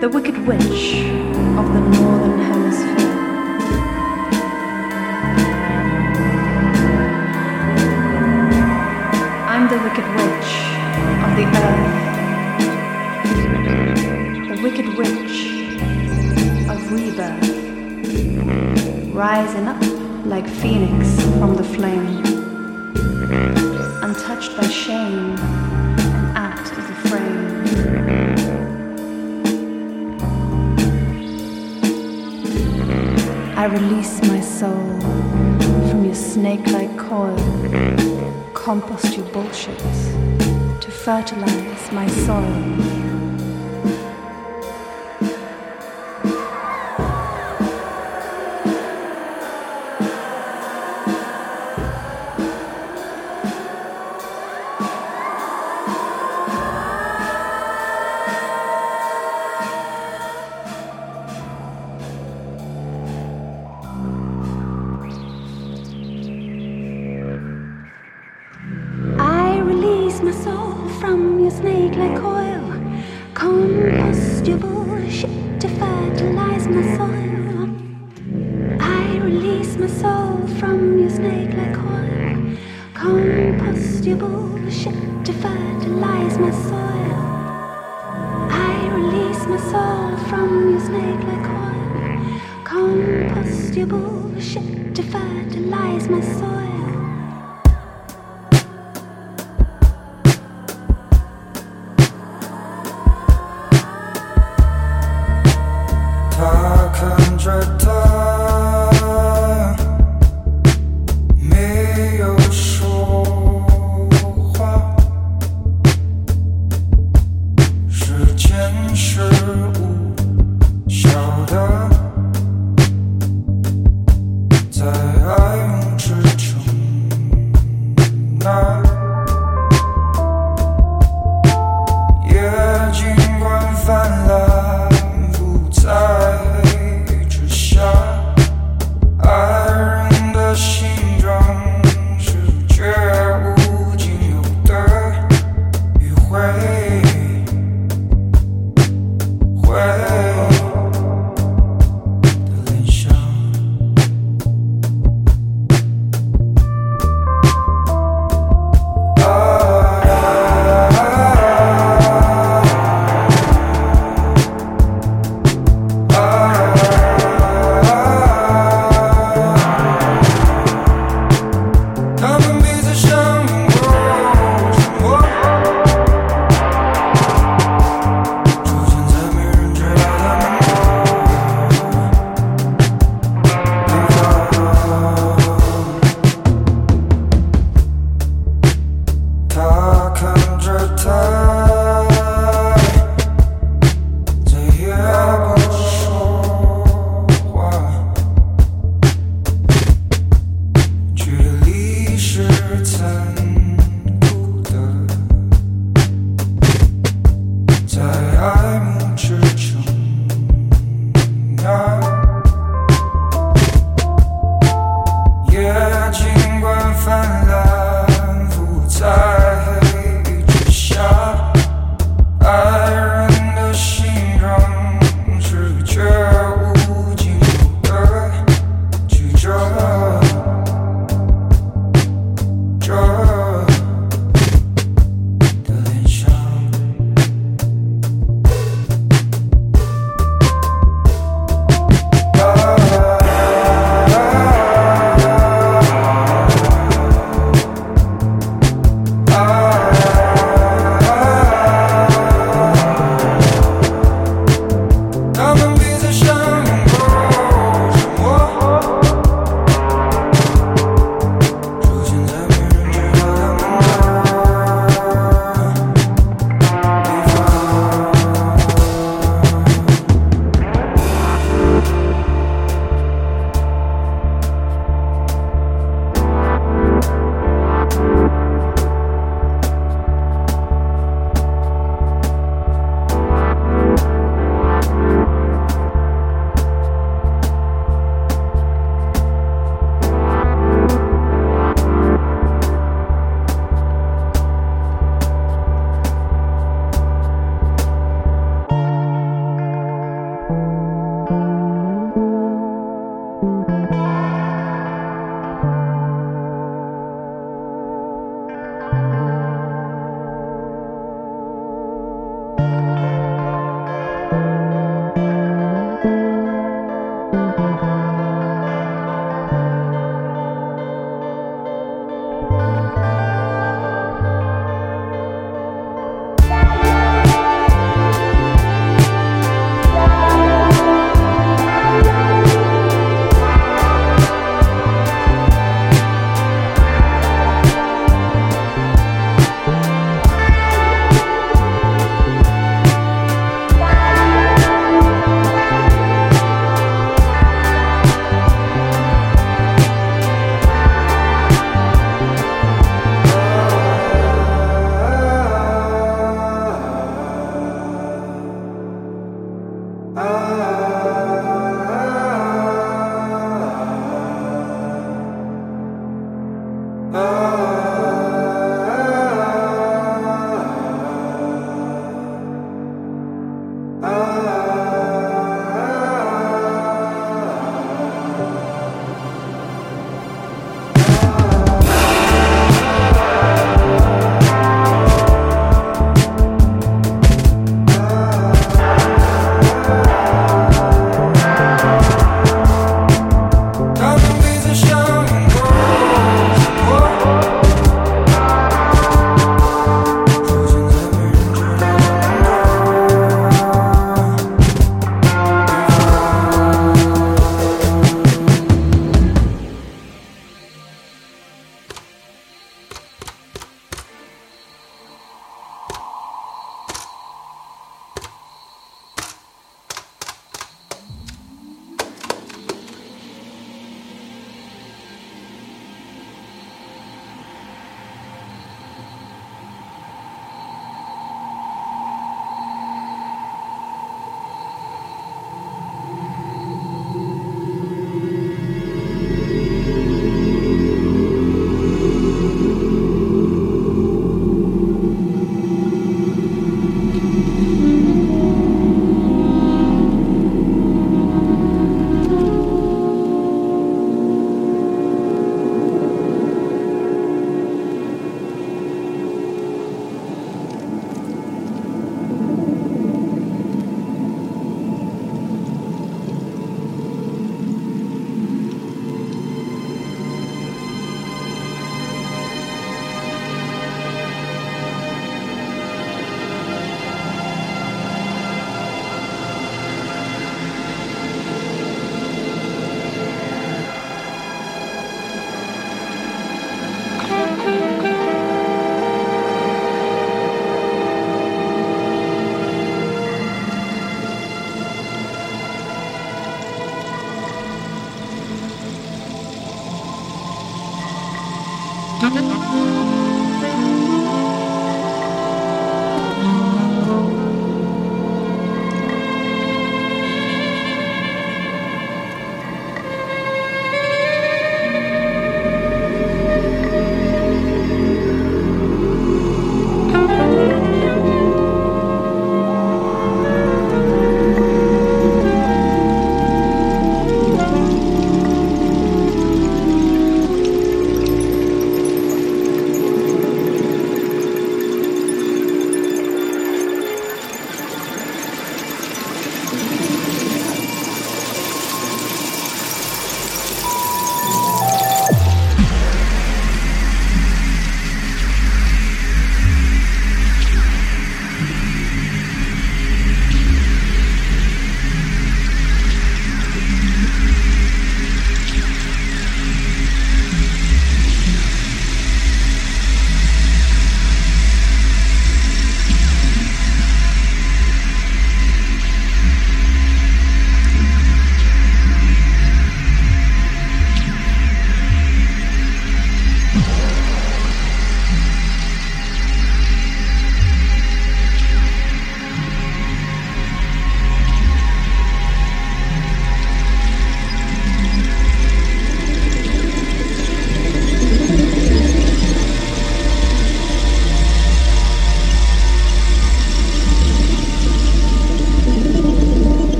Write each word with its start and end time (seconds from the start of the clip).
the 0.00 0.08
Wicked 0.10 0.46
Witch 0.46 1.04
of 1.56 1.72
the 1.72 1.80
Northern 1.80 2.38
Hemisphere. 2.38 3.08
I'm 9.48 9.68
the 9.70 9.78
Wicked 9.78 10.06
Witch 10.16 10.50
of 11.24 11.30
the 11.38 11.46
Earth, 11.64 11.94
the 14.50 14.56
Wicked 14.62 14.88
Witch 14.98 15.36
of 16.68 16.78
Rebirth, 16.92 17.46
rising 19.14 19.66
up 19.66 19.82
like 20.26 20.46
phoenix 20.46 21.22
from 21.38 21.56
the 21.56 21.64
flame, 21.64 22.22
untouched 24.02 24.54
by 24.58 24.68
shame. 24.68 25.36
I 33.66 33.68
release 33.68 34.22
my 34.22 34.40
soul 34.40 35.00
from 35.90 36.04
your 36.04 36.14
snake 36.14 36.64
like 36.68 36.96
coil, 36.96 37.36
mm. 37.36 38.54
compost 38.54 39.16
your 39.16 39.26
bullshit 39.32 39.76
to 39.76 40.90
fertilize 40.92 41.90
my 41.90 42.06
soil. 42.06 43.05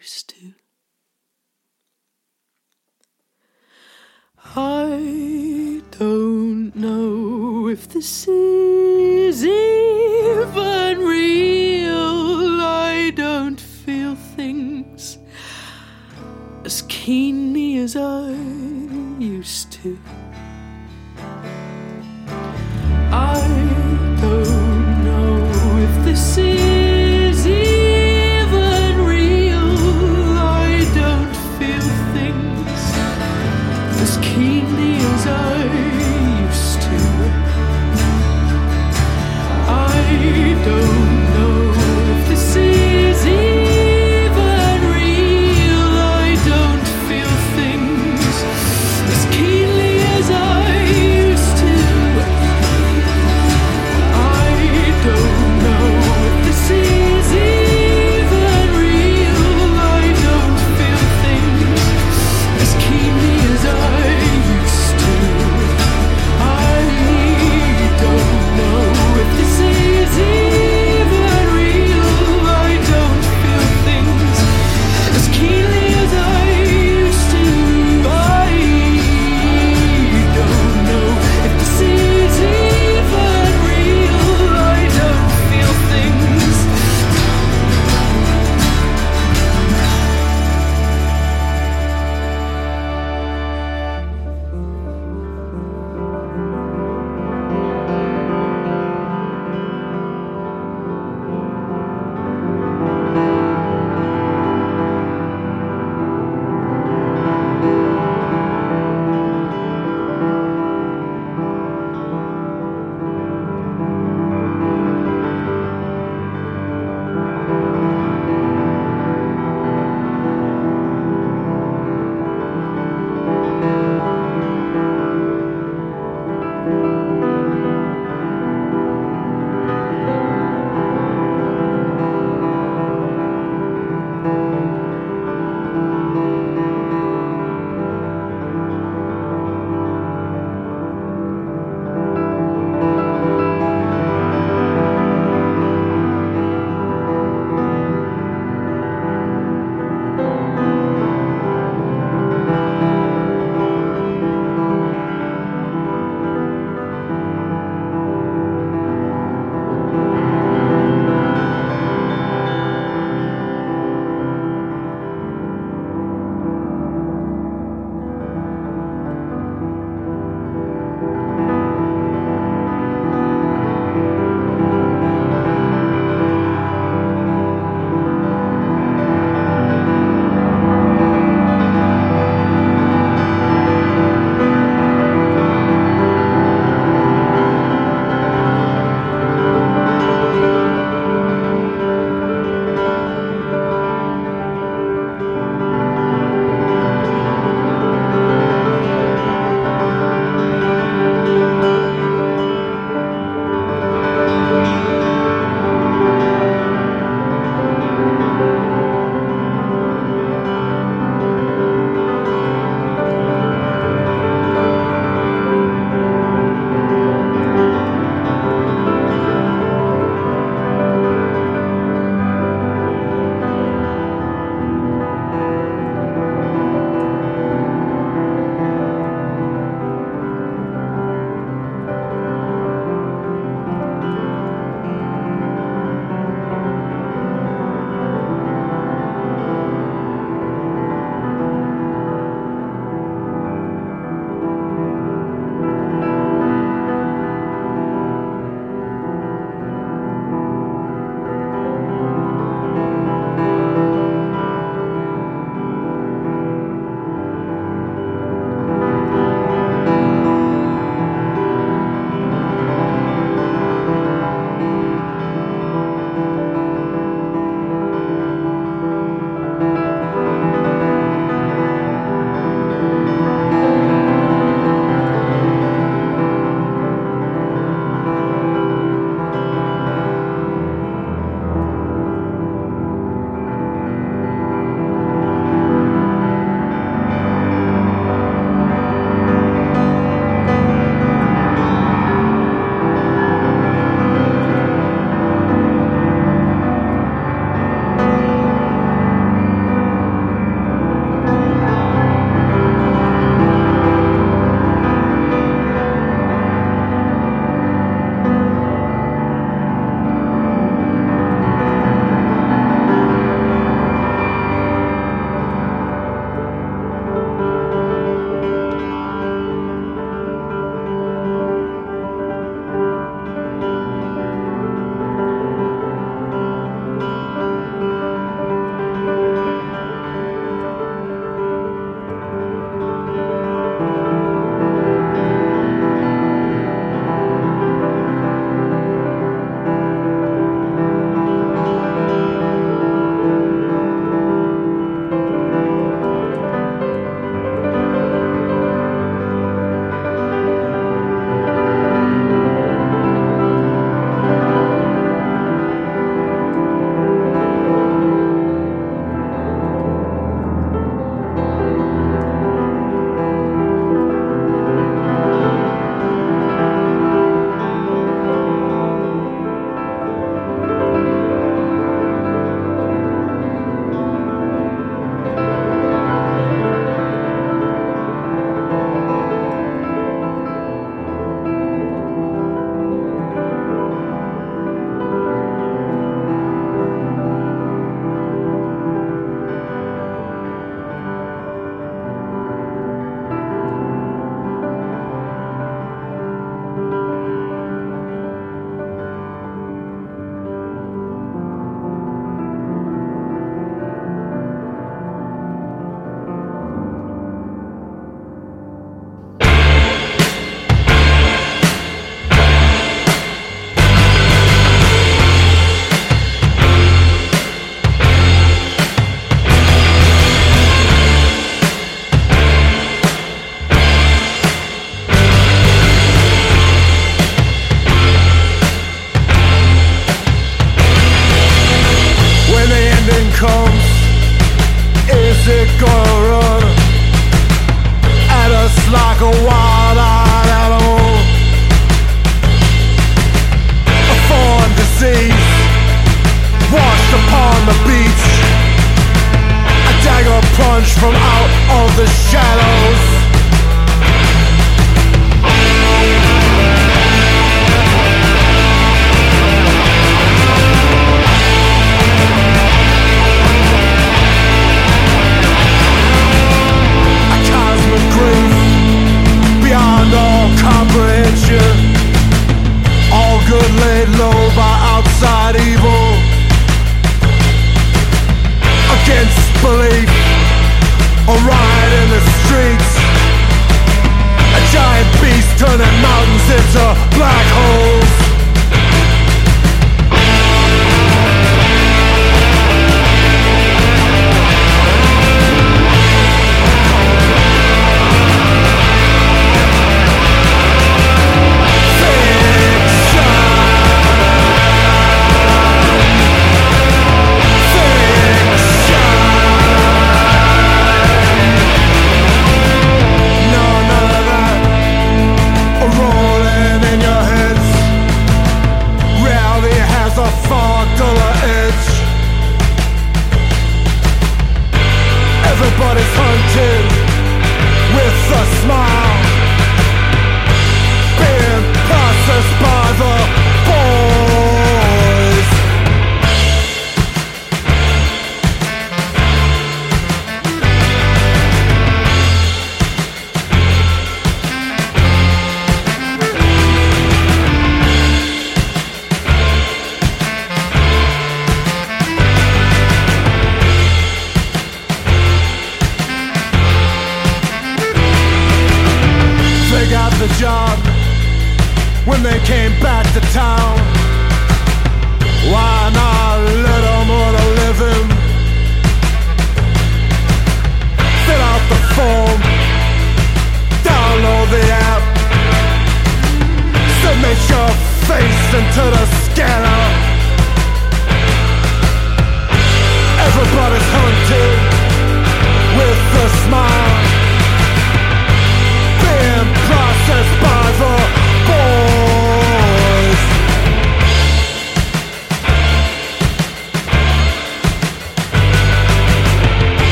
used 0.00 0.30
to. 0.30 0.54
I 4.56 5.82
don't 5.98 6.74
know 6.74 7.68
if 7.68 7.86
this 7.86 8.26
is 8.26 9.44
even 9.44 10.98
real. 11.00 12.62
I 12.62 13.12
don't 13.14 13.60
feel 13.60 14.14
things 14.14 15.18
as 16.64 16.80
keenly 16.88 17.76
as 17.76 17.94
I 17.94 18.30
used 19.18 19.70
to. 19.82 19.98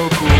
So 0.00 0.39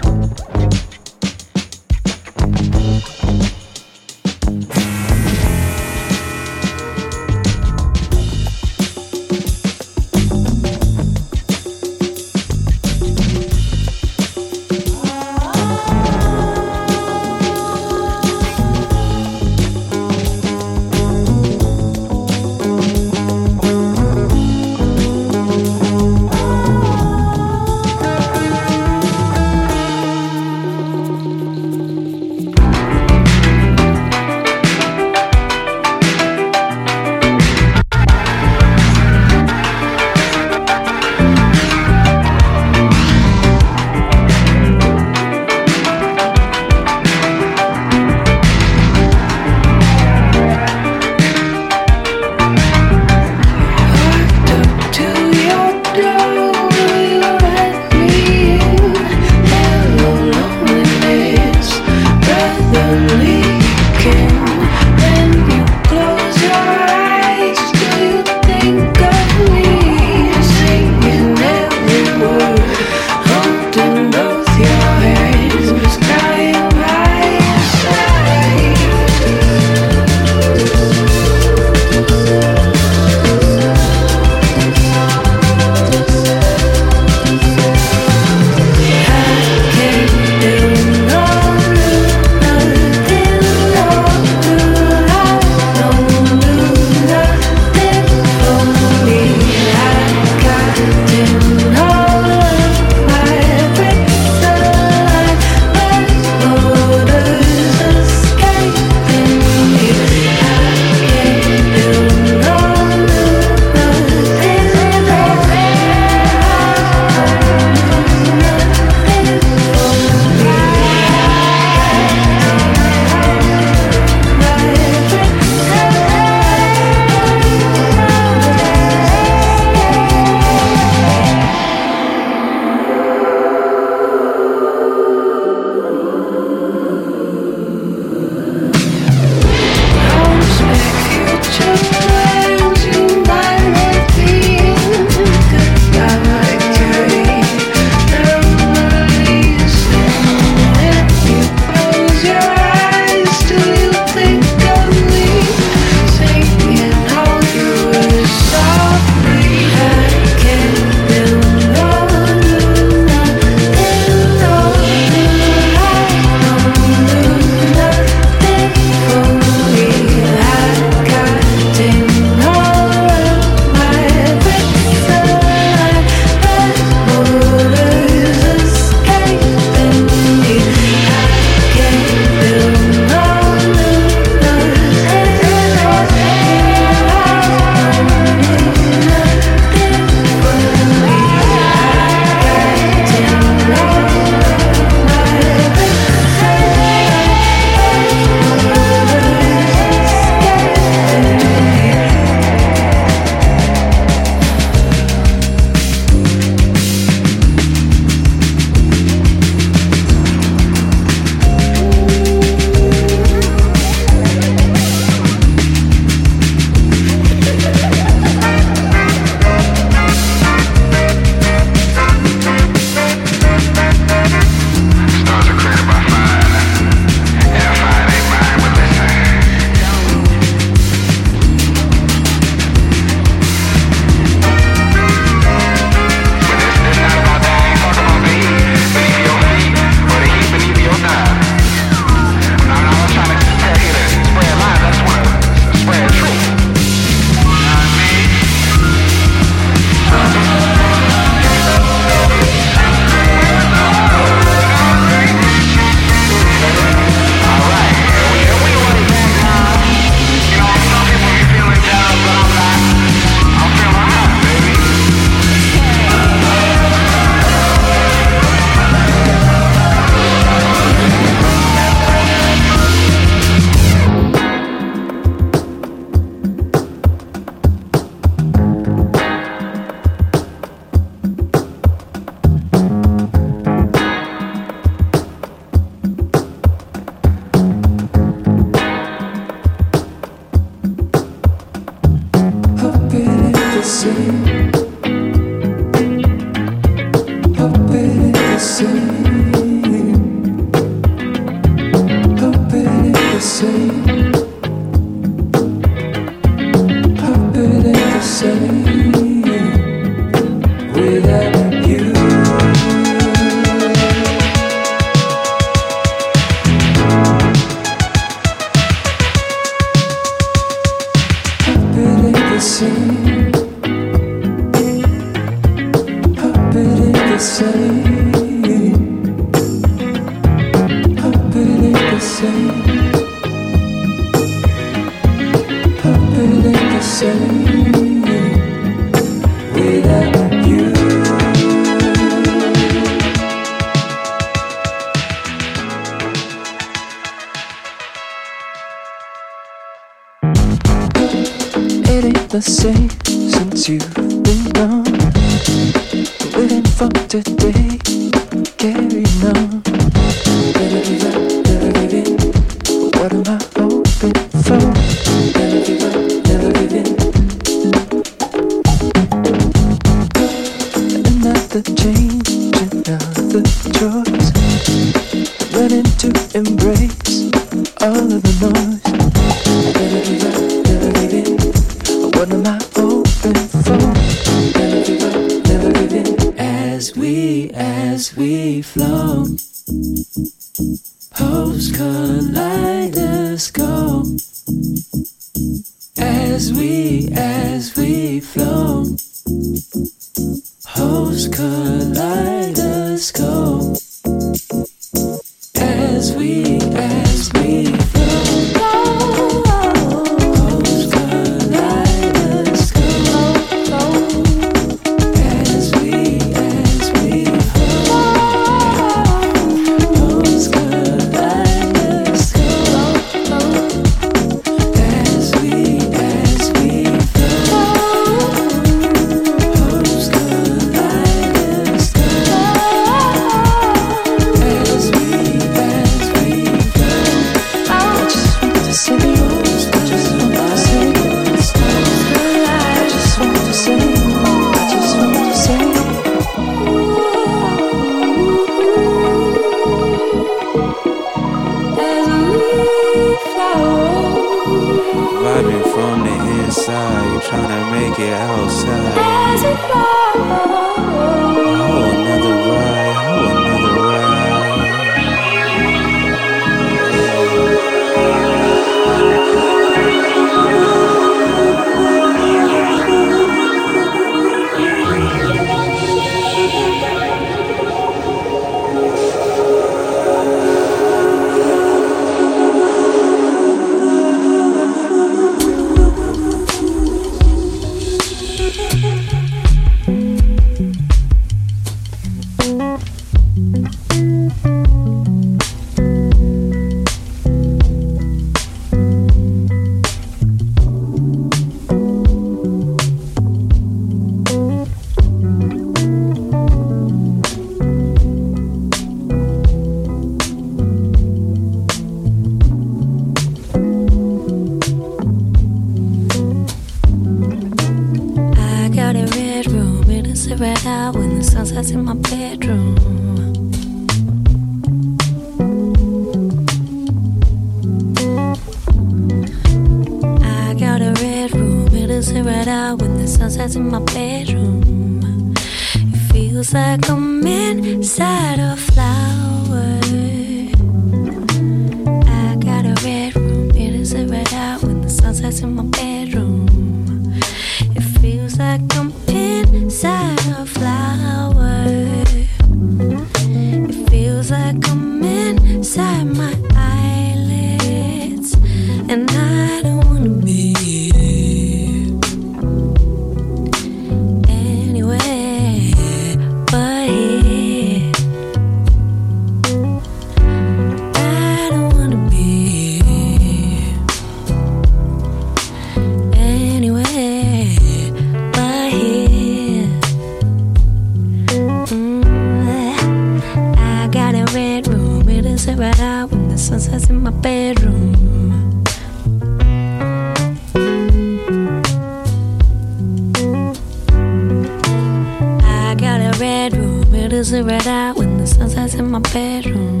is 597.32 597.52
a 597.52 597.62
red 597.62 597.86
room 597.86 598.16
when 598.16 598.38
the 598.38 598.46
sun 598.46 598.70
sets 598.70 598.94
in 598.94 599.10
my 599.10 599.18
bedroom. 599.18 600.00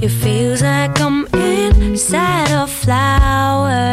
It 0.00 0.08
feels 0.08 0.62
like 0.62 1.00
I'm 1.00 1.26
inside 1.34 2.50
a 2.52 2.66
flower. 2.66 3.90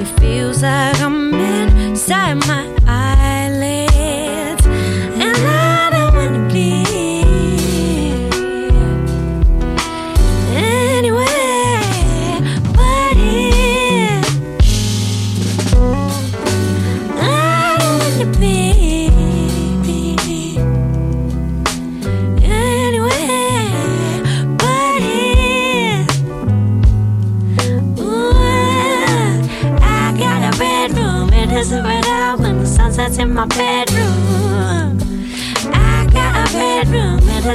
It 0.00 0.20
feels 0.20 0.62
like 0.62 1.00
I'm 1.00 1.32
inside 1.32 2.34
my 2.46 2.73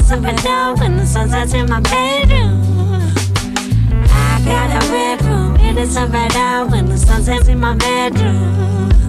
doesn't 0.10 0.24
red 0.24 0.44
room 0.44 0.80
when 0.80 0.98
the 0.98 1.06
sun 1.06 1.30
sets 1.30 1.54
in 1.54 1.70
my 1.70 1.80
bedroom. 1.82 2.64
I 4.10 4.42
got 4.44 4.84
a 4.84 4.90
bedroom. 4.90 5.56
It 5.58 5.76
doesn't 5.76 6.12
red 6.12 6.34
room 6.34 6.72
when 6.72 6.88
the 6.88 6.98
sun 6.98 7.22
sets 7.22 7.48
in 7.48 7.60
my 7.60 7.76
bedroom. 7.76 9.09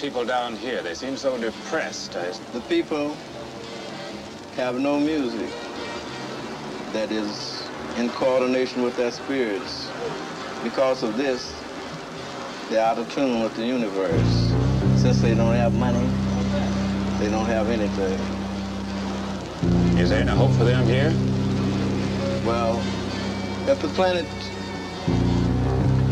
People 0.00 0.24
down 0.24 0.56
here? 0.56 0.82
They 0.82 0.94
seem 0.94 1.16
so 1.16 1.36
depressed. 1.38 2.16
I... 2.16 2.30
The 2.52 2.60
people 2.62 3.14
have 4.56 4.80
no 4.80 4.98
music 4.98 5.50
that 6.92 7.12
is 7.12 7.68
in 7.98 8.08
coordination 8.10 8.82
with 8.82 8.96
their 8.96 9.10
spirits. 9.10 9.90
Because 10.62 11.02
of 11.02 11.16
this, 11.18 11.52
they're 12.70 12.84
out 12.84 12.98
of 12.98 13.12
tune 13.12 13.42
with 13.42 13.54
the 13.56 13.66
universe. 13.66 14.52
Since 14.96 15.20
they 15.20 15.34
don't 15.34 15.54
have 15.54 15.74
money, 15.74 16.06
they 17.18 17.30
don't 17.30 17.46
have 17.46 17.68
anything. 17.68 18.18
Is 19.98 20.08
there 20.08 20.20
any 20.20 20.30
hope 20.30 20.52
for 20.52 20.64
them 20.64 20.86
here? 20.86 21.12
Well, 22.46 22.78
if 23.68 23.82
the 23.82 23.88
planet 23.88 24.26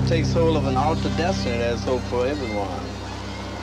takes 0.09 0.33
hold 0.33 0.57
of 0.59 0.67
an 0.67 0.77
altered 0.77 1.17
destiny, 1.17 1.57
there's 1.59 1.83
hope 1.85 2.03
for 2.03 2.27
everyone. 2.27 2.98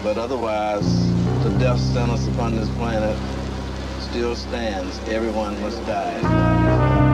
But 0.05 0.19
otherwise, 0.19 1.11
the 1.41 1.49
death 1.57 1.79
sentence 1.79 2.27
upon 2.27 2.55
this 2.55 2.69
planet 2.75 3.17
still 3.99 4.35
stands. 4.35 4.99
Everyone 5.09 5.59
must 5.63 5.83
die. 5.87 7.04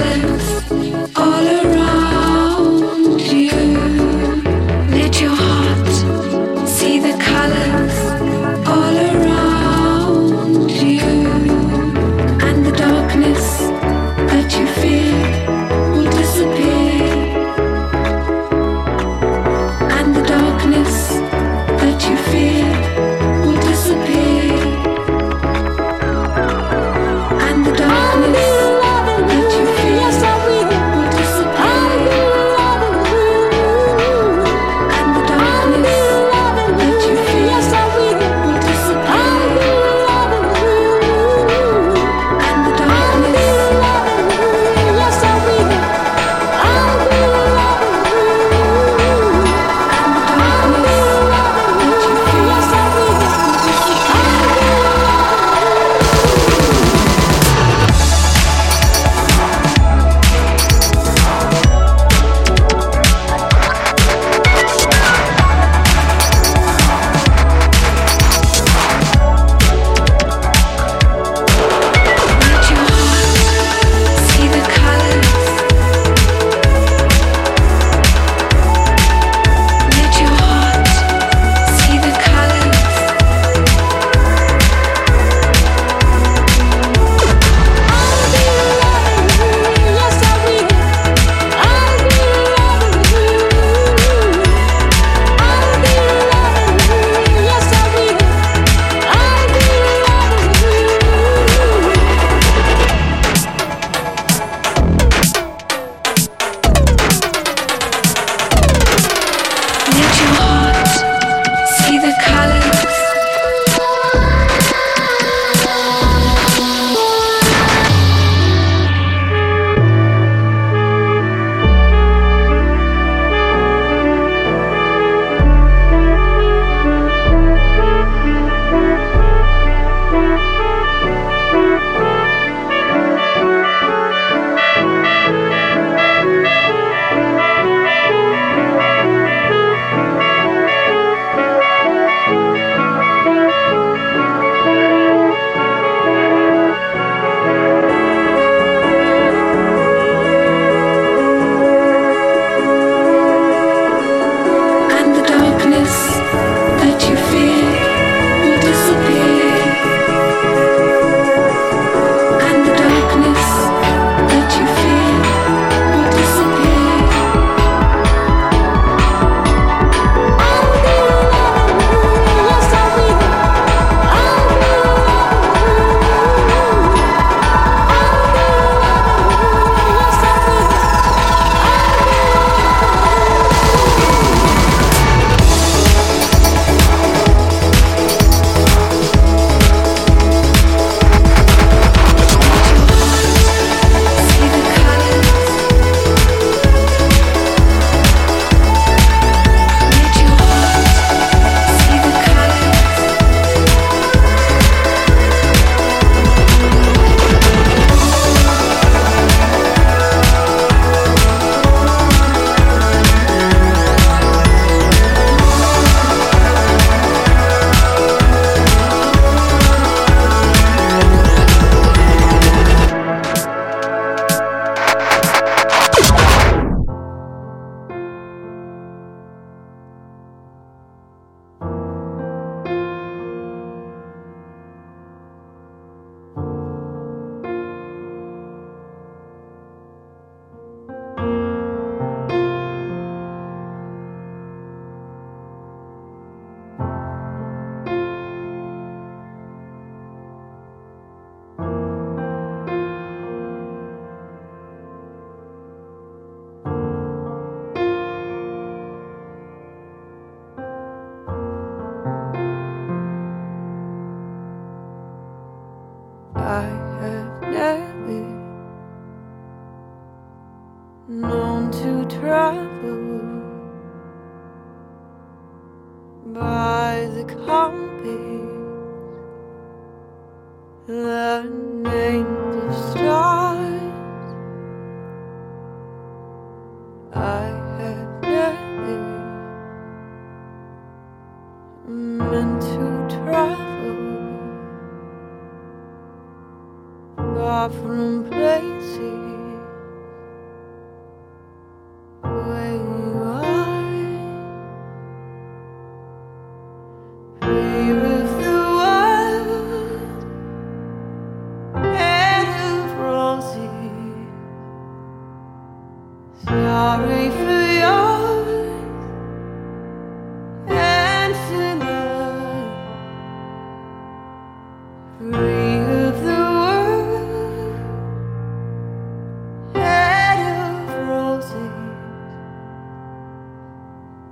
Darling. 0.00 0.39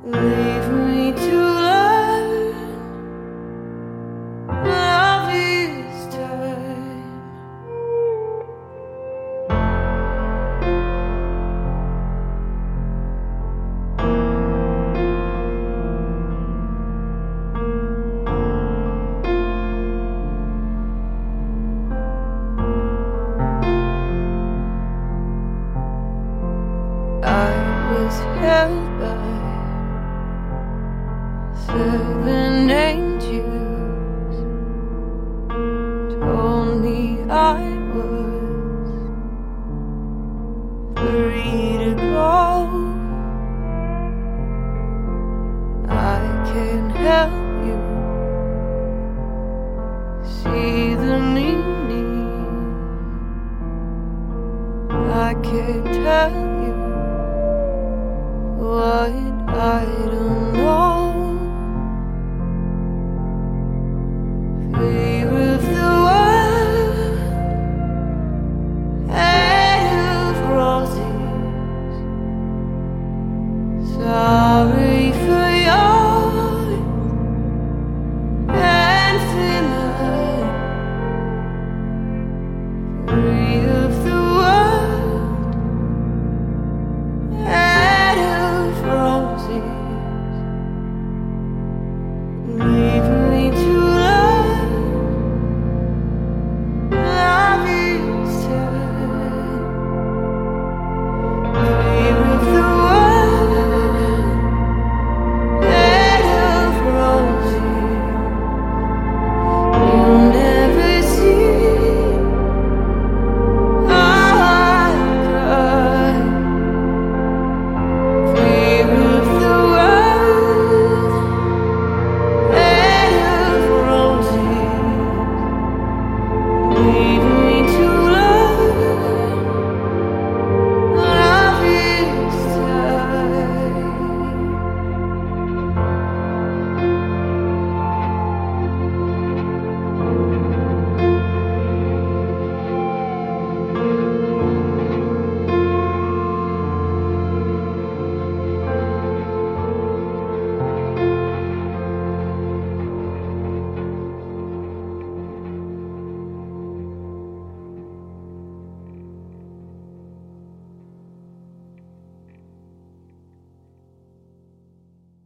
Leave 0.05 0.58